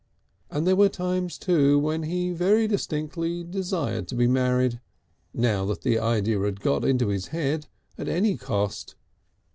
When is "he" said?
2.01-2.31